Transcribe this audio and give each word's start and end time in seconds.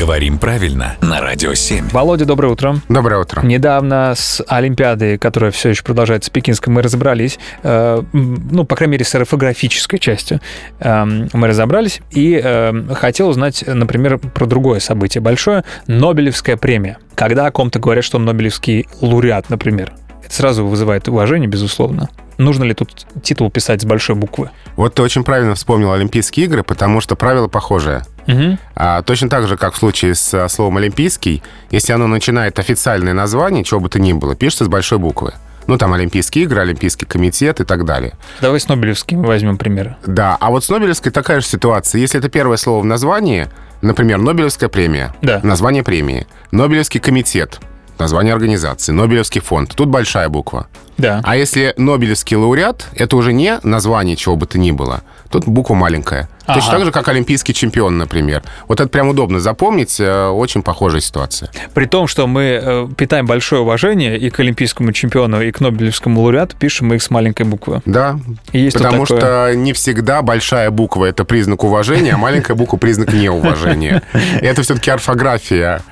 Говорим 0.00 0.38
правильно 0.38 0.96
на 1.02 1.20
Радио 1.20 1.52
7. 1.52 1.90
Володя, 1.90 2.24
доброе 2.24 2.48
утро. 2.48 2.76
Доброе 2.88 3.20
утро. 3.20 3.42
Недавно 3.42 4.14
с 4.16 4.42
Олимпиадой, 4.48 5.18
которая 5.18 5.50
все 5.50 5.68
еще 5.68 5.82
продолжается, 5.82 6.30
Пекинской, 6.30 6.72
мы 6.72 6.80
разобрались, 6.80 7.38
э, 7.62 8.02
ну, 8.14 8.64
по 8.64 8.76
крайней 8.76 8.92
мере, 8.92 9.04
с 9.04 9.14
орфографической 9.14 9.98
частью 9.98 10.40
э, 10.78 11.04
мы 11.04 11.46
разобрались, 11.46 12.00
и 12.12 12.40
э, 12.42 12.94
хотел 12.94 13.28
узнать, 13.28 13.62
например, 13.66 14.16
про 14.16 14.46
другое 14.46 14.80
событие 14.80 15.20
большое, 15.20 15.64
Нобелевская 15.86 16.56
премия. 16.56 16.96
Когда 17.14 17.44
о 17.44 17.50
ком-то 17.50 17.78
говорят, 17.78 18.02
что 18.02 18.16
он 18.16 18.24
Нобелевский 18.24 18.88
лауреат, 19.02 19.50
например, 19.50 19.92
это 20.24 20.34
сразу 20.34 20.66
вызывает 20.66 21.08
уважение, 21.08 21.46
безусловно. 21.46 22.08
Нужно 22.40 22.64
ли 22.64 22.72
тут 22.72 23.06
титул 23.22 23.50
писать 23.50 23.82
с 23.82 23.84
большой 23.84 24.16
буквы? 24.16 24.48
Вот 24.74 24.94
ты 24.94 25.02
очень 25.02 25.24
правильно 25.24 25.54
вспомнил 25.54 25.92
Олимпийские 25.92 26.46
игры, 26.46 26.62
потому 26.62 27.02
что 27.02 27.14
правило 27.14 27.48
похожее. 27.48 28.00
Угу. 28.32 28.58
А, 28.76 29.02
точно 29.02 29.28
так 29.28 29.46
же, 29.48 29.56
как 29.56 29.74
в 29.74 29.76
случае 29.78 30.14
с 30.14 30.48
словом 30.48 30.76
«олимпийский», 30.78 31.42
если 31.70 31.92
оно 31.92 32.06
начинает 32.06 32.58
официальное 32.58 33.12
название, 33.14 33.64
чего 33.64 33.80
бы 33.80 33.88
то 33.88 33.98
ни 33.98 34.12
было, 34.12 34.34
пишется 34.34 34.64
с 34.64 34.68
большой 34.68 34.98
буквы. 34.98 35.32
Ну, 35.66 35.76
там 35.78 35.92
Олимпийские 35.92 36.44
игры, 36.44 36.62
Олимпийский 36.62 37.06
комитет 37.06 37.60
и 37.60 37.64
так 37.64 37.84
далее. 37.84 38.14
Давай 38.40 38.58
с 38.58 38.66
Нобелевским 38.66 39.22
возьмем 39.22 39.56
примеры. 39.56 39.96
Да, 40.04 40.36
а 40.40 40.50
вот 40.50 40.64
с 40.64 40.68
Нобелевской 40.68 41.12
такая 41.12 41.40
же 41.40 41.46
ситуация. 41.46 42.00
Если 42.00 42.18
это 42.18 42.28
первое 42.28 42.56
слово 42.56 42.80
в 42.82 42.86
названии, 42.86 43.46
например, 43.82 44.18
Нобелевская 44.18 44.68
премия, 44.68 45.14
Да. 45.22 45.40
название 45.44 45.84
премии, 45.84 46.26
Нобелевский 46.50 46.98
комитет, 46.98 47.60
название 47.98 48.32
организации, 48.34 48.92
Нобелевский 48.92 49.40
фонд, 49.40 49.74
тут 49.76 49.88
большая 49.90 50.28
буква. 50.28 50.66
Да. 50.96 51.20
А 51.22 51.36
если 51.36 51.72
Нобелевский 51.76 52.36
лауреат, 52.36 52.88
это 52.94 53.16
уже 53.16 53.32
не 53.32 53.60
название 53.62 54.16
чего 54.16 54.36
бы 54.36 54.46
то 54.46 54.58
ни 54.58 54.72
было. 54.72 55.02
Тут 55.30 55.46
буква 55.46 55.74
маленькая. 55.74 56.28
Точно 56.54 56.72
так 56.72 56.84
же, 56.84 56.92
как 56.92 57.08
олимпийский 57.08 57.54
чемпион, 57.54 57.98
например. 57.98 58.42
Вот 58.68 58.80
это 58.80 58.88
прям 58.88 59.08
удобно 59.08 59.40
запомнить. 59.40 60.00
э, 60.00 60.28
Очень 60.28 60.62
похожая 60.62 61.00
ситуация. 61.00 61.50
При 61.74 61.86
том, 61.86 62.06
что 62.06 62.26
мы 62.26 62.60
э, 62.62 62.88
питаем 62.96 63.26
большое 63.26 63.62
уважение 63.62 64.18
и 64.18 64.30
к 64.30 64.40
олимпийскому 64.40 64.92
чемпиону, 64.92 65.42
и 65.42 65.50
к 65.52 65.60
Нобелевскому 65.60 66.20
лауреату, 66.20 66.56
пишем 66.56 66.88
мы 66.88 66.96
их 66.96 67.02
с 67.02 67.10
маленькой 67.10 67.46
буквы. 67.46 67.80
Да. 67.84 68.18
Есть 68.52 68.76
Потому 68.76 69.06
что 69.06 69.52
не 69.54 69.72
всегда 69.72 70.22
большая 70.22 70.70
буква 70.70 71.06
это 71.06 71.24
признак 71.24 71.64
уважения, 71.64 72.12
а 72.14 72.18
маленькая 72.18 72.54
буква 72.54 72.76
признак 72.76 73.12
неуважения. 73.12 74.02
Это 74.40 74.62
все-таки 74.62 74.90
орфография. 74.90 75.82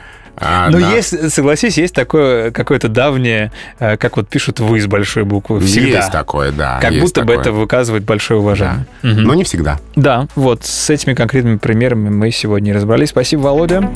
А, 0.41 0.71
да. 0.71 0.79
есть, 0.95 1.33
согласись, 1.33 1.79
есть 1.79 1.95
такое 1.95 2.51
какое-то 2.51 2.89
давнее, 2.89 3.53
э, 3.79 3.97
как 3.97 4.17
вот 4.17 4.29
пишут 4.29 4.61
«вы» 4.61 4.81
с 4.81 4.87
большой 4.87 5.25
буквы 5.25 5.61
всегда. 5.61 5.99
Есть 5.99 6.13
такое, 6.13 6.53
да. 6.53 6.79
Как 6.81 6.93
будто 6.95 7.23
бы 7.23 7.29
такое. 7.35 7.41
это 7.41 7.53
выказывает 7.53 8.05
большое 8.05 8.39
Да. 8.41 8.43
уважение. 8.45 8.87
Мгм. 9.03 9.23
Но 9.25 9.35
не 9.35 9.45
всегда. 9.45 9.79
Да, 9.97 10.27
вот 10.35 10.65
с 10.65 10.91
этими 10.91 11.15
конкретными 11.15 11.57
примерами 11.57 12.09
мы 12.09 12.31
сегодня 12.31 12.75
разобрались. 12.75 13.11
Спасибо, 13.11 13.41
Володя. 13.41 13.91